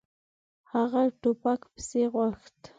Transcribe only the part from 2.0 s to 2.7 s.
غوښت.